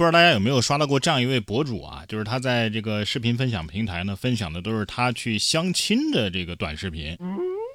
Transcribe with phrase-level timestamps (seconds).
[0.00, 2.06] 不知道大家有没有刷到过这样一位博主啊？
[2.08, 7.14] 就是他在这个视频分享平台呢，分享的都是他去相亲的这个短视频。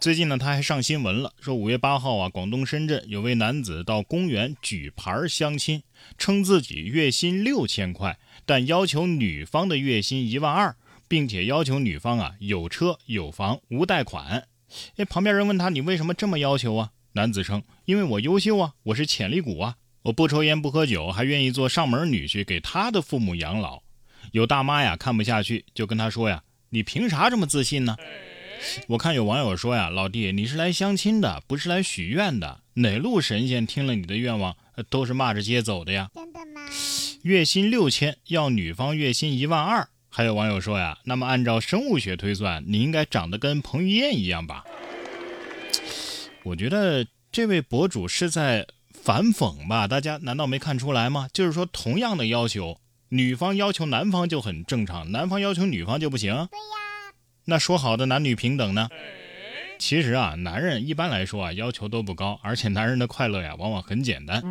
[0.01, 5.83] 最近呢，他还上新闻了，说五月八号啊，广东深圳有位男子到公园举牌相亲，
[6.17, 10.75] 称自己月薪六千块，但要求女方的月薪一万二，
[11.07, 14.47] 并且要求女方啊有车有房无贷款。
[14.95, 23.81] 哎，旁边人问他：“你为什么这么要求啊？”男子称：“因为我优秀啊，我是潜力股啊，我不抽烟不喝酒，还愿意做上门女婿给他的父母养老。”
[24.33, 27.95] 有大妈呀看不下去，就跟他说呀：“你凭啥这么自信呢？”
[28.87, 32.61] 我看有网友说呀：“老弟，你是来相亲的，不是来许愿的。
[32.75, 34.55] 哪路神仙听了你的愿望，
[34.89, 36.61] 都是骂着街走的呀？”真的吗？
[37.23, 39.87] 月薪六千，要女方月薪一万二。
[40.09, 44.63] 还有网友说呀，那么按照生物学推算，你应该长得跟彭于晏一样吧？
[46.45, 48.67] 我觉得这位博主是在
[49.05, 49.87] 反讽吧？
[49.87, 51.27] 大家难道没看出来吗？
[51.31, 56.33] 就是说，同样的要求，女方要求男方就很正常，男方要求女方就不行？
[56.33, 57.13] 对呀。
[57.45, 58.89] 那说好的男女平等呢？
[59.77, 64.41] 其实啊，男人一般来说啊要求都不高，而且男人的快乐呀往往很简单。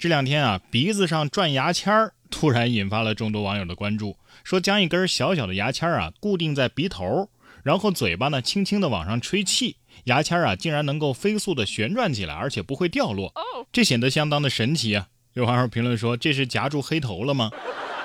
[0.00, 2.14] 这两天啊，鼻子上转牙签儿。
[2.30, 7.28] 突然引发了众多网友的关注，说将一根小小的牙签啊固定在鼻头，
[7.64, 13.32] 然后嘴巴呢轻轻的往上吹气，牙签啊竟然能够飞速的旋转起来，而且不会掉落，
[13.72, 15.08] 这显得相当的神奇啊！
[15.34, 17.50] 有网友评论说：“这是夹住黑头了吗？”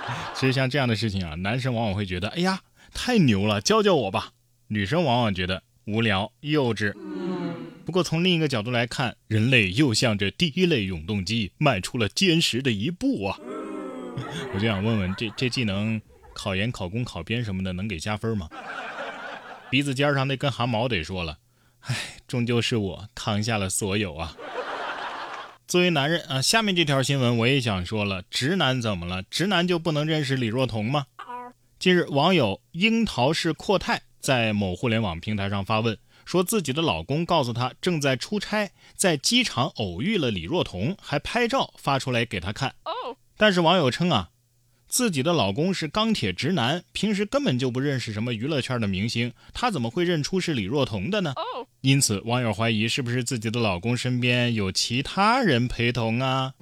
[0.35, 2.61] 其实像这样的事情啊，男生往往会觉得：“哎呀，
[2.93, 4.31] 太牛了，教教我吧。”
[4.67, 6.93] 女生往往觉得无聊幼稚。
[7.85, 13.39] 不过从另一个角度来看，人类又向着第一类永动机迈出了坚实的一步啊！
[14.53, 16.02] 我就想问问，这这技能
[16.33, 18.49] 考研、考公、考编什么的能给加分吗？
[19.73, 21.39] 鼻子尖上那根汗毛得说了，
[21.80, 21.95] 唉，
[22.28, 24.38] 终究是我扛下了所有啊。
[25.66, 29.23] 作为男人啊，下面这条新闻我也想说了，直男怎么了？
[29.23, 31.08] 直男就不能认识李若彤吗？
[31.80, 42.76] 近日，网友樱桃是阔太在某互联网平台上发问，说自己的老公告诉他正在出差，在机场偶遇了李若彤，还拍照发出来给他看。
[43.36, 44.30] 但是网友称啊，
[44.93, 51.33] 自己的老公是钢铁直男，平时根本就不认识什么娱乐圈的明星，他怎么会认出是李若彤的呢？
[51.81, 56.54] 因此网友怀疑是不是自己的老公身边有其他人陪同啊？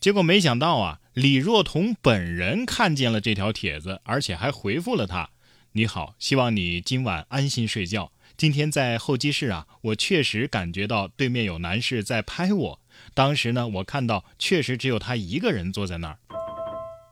[0.00, 5.28] 结果没想到啊，李若彤本人看见了这条帖子，而且还回复了他
[5.72, 8.10] ：“你好，希望你今晚安心睡觉。
[8.38, 12.80] 今天在候机室啊，我确实感觉到对面有男士在拍我。”
[13.12, 16.16] 当时呢，我看到确实只有他一个人坐在那儿。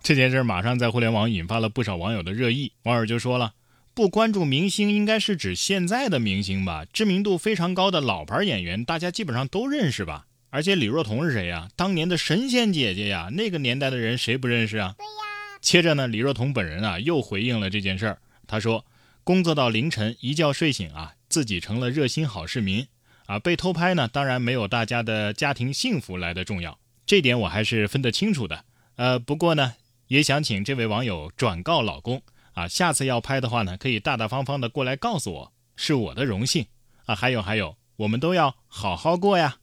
[0.03, 2.73] 这件事马上在互联网引发了不少网友的热议。
[2.85, 3.55] 网友就说了
[3.95, 6.85] ：“不关注明星，应该是指现在的明星吧？
[6.93, 10.27] 知名度非常高的老牌演员，大家基本上都认识吧？
[10.51, 11.69] 而且李若彤是谁呀？
[11.77, 13.29] 当年的神仙姐姐呀！
[13.33, 15.59] 那个年代的人谁不认识啊？”对呀。
[15.61, 18.19] 接着呢，李若彤本人啊又回应了这件事儿。
[18.47, 18.87] 他说
[19.25, 22.87] ：“工作到凌晨，一觉睡醒啊，自己成了热心好市民。”
[23.27, 28.65] 啊，被偷拍呢，当然没有大家的家庭幸福来的重要，这点我还是分得清楚的。
[28.97, 29.75] 呃，不过呢，
[30.09, 32.23] 也想请这位网友转告老公
[32.55, 36.67] 啊，下次要拍的话呢，可以大大方方的过来告诉我，是我的荣幸
[37.05, 37.15] 啊。
[37.15, 39.57] 还有还有，我们都要好好过呀。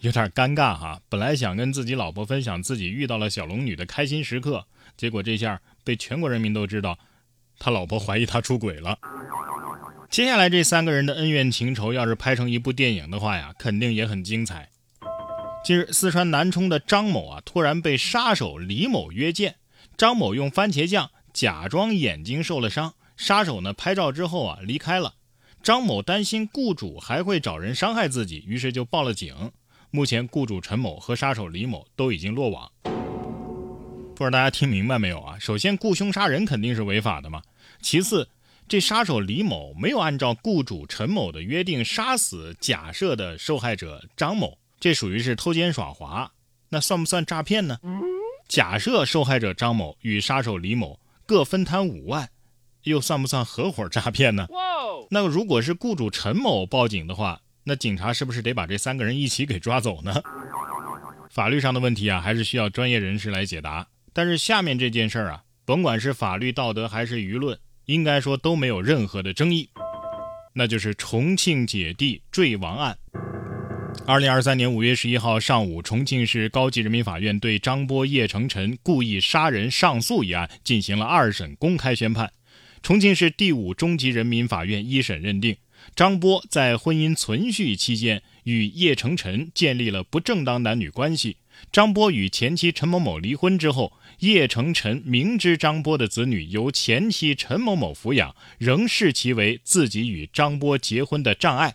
[0.00, 4.66] 有点尴尬哈，本来想跟自己老婆分享自己遇到了小龙女的开心时刻，
[4.96, 6.98] 结果这下被全国人民都知道，
[7.58, 8.98] 他老婆怀疑他出轨了。
[10.10, 14.68] 接下来这三个人的恩怨情仇，要是拍成一部电影的话呀，肯定也很精彩。
[15.64, 19.54] 近日，四川南充的张某啊，突然被杀手李某约见。
[19.96, 25.14] 张某用番茄酱假装眼睛受了伤，杀手呢拍照之后啊离开了。
[25.62, 29.52] 张某担心雇主还会找人伤害自己，于是就报了警。
[29.90, 32.70] 目前，雇主陈某和杀手李某都已经落网。
[32.82, 35.38] 不知道大家听明白没有啊？
[35.38, 37.40] 首先，雇凶杀人肯定是违法的嘛。
[37.80, 38.28] 其次，
[38.68, 46.30] 这杀手李某没有按照雇主陈某的约定杀死假设的受害者张某，这属于是偷奸耍滑，
[46.68, 47.78] 那算不算诈骗呢？
[48.48, 52.28] 假设受害者张某与杀手李某各分摊五万，
[52.82, 54.46] 又算不算合伙诈骗呢？
[55.10, 60.22] 那如果是雇主陈某报警的话，那警察是不是得把这三个人一起给抓走呢？
[61.30, 63.86] 法律上的问题啊，还是需要专业人士来解答。
[64.12, 67.58] 但是下面这件事儿啊，甭管是法律、道德还是舆论。
[67.86, 69.68] 应该说都没有任何的争议。
[70.54, 72.96] 那就是重庆姐弟坠亡案。
[74.06, 82.32] 二零二三年五月十一号上午，重庆市高级人民法院对张波、叶成晨故意杀人上诉一案进行了二审公开宣判。
[82.82, 85.56] 重庆市第五中级人民法院一审认定，
[85.96, 91.38] 张波在婚姻存续期间与叶成晨建立了不正当男女关系。
[91.72, 101.74] 张波与前妻陈某某离婚之后，叶成晨明知张波的子女由前妻陈某某抚养，仍视其为自己与张波结婚的障碍。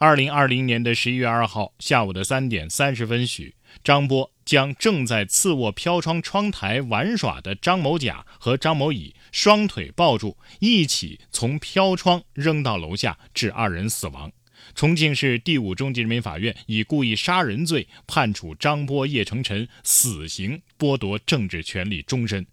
[0.00, 14.30] 二零二零年的十一月二号下午的三点三十分许，张波将正在次卧飘窗窗台玩耍的张某甲和张某乙双腿抱住，一起从飘窗扔到楼下，致二人死亡。
[14.72, 22.46] 重庆市第五中级人民法院以故意杀人罪判处张波、叶成晨死刑，剥夺政治权利终身。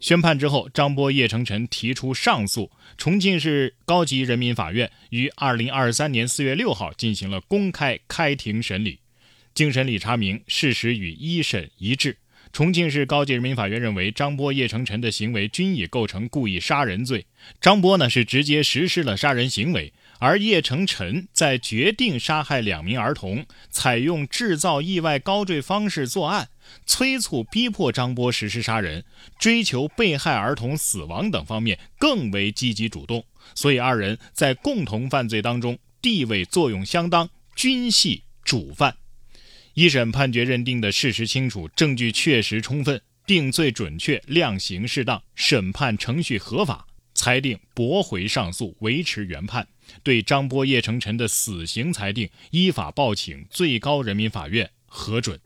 [0.00, 2.70] 宣判之后，张波、叶成晨提出上诉。
[2.96, 8.98] 重庆市高级人民法院于二零二三年四月六号进行了公开开庭审理。
[9.54, 12.16] 经审理查明，事实与一审一致。
[12.52, 17.26] 重庆市高级人民法院认为，张波、叶成晨的行为均已构成故意杀人罪。
[17.60, 26.50] 张波呢是直接实施了杀人行为，而叶成晨在决定杀害两名儿童，采用制造意外高坠方式作案。
[26.86, 29.04] 催促逼迫张波实施杀人，
[29.38, 33.24] 追求被害儿童死亡等方面更为积极主动，
[33.56, 38.94] 所以二人在共同犯罪当中地位作用相当，均系主犯。
[39.74, 49.66] 一审判决认定的事实清楚，证据确实充分，定罪准确，量刑适当，审判程序合法，裁定驳回上诉，维持原判，
[50.02, 55.38] 对张波、叶成晨的死刑裁定依法报请最高人民法院核准。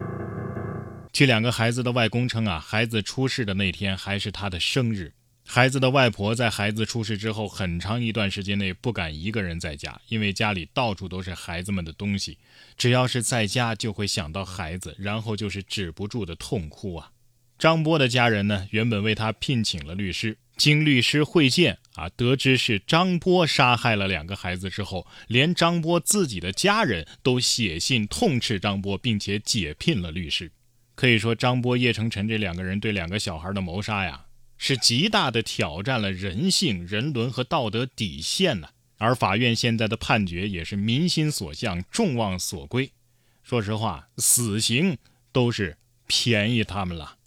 [1.12, 5.12] 据两个孩子的外公称啊，孩子出事的那天还是他的生日。
[5.46, 12.38] 孩子的外婆在孩子出事之后很长一段时间内不敢一个人在家，因为家里到处都是孩子们的东西，
[12.78, 17.10] 只要是在家就会想到孩子，然后就是止不住的痛哭啊。
[17.58, 30.50] 张波的家人呢，原本为他聘请了律师，经律师会见啊，得知是张波杀害了两个孩子之后，连张波自己的家人都写信痛斥张波，并且解聘了律师。
[30.96, 34.26] 可以说，张波、叶成晨这两个人对两个小孩的谋杀呀，
[34.58, 38.68] 是极大的挑战了人性、人伦和道德底线呢。
[38.98, 42.90] 而法院现在的判决也是民心所向、众望所归。
[43.42, 44.96] 说实话，死刑
[45.32, 45.76] 都是
[46.06, 47.18] 便宜他们了。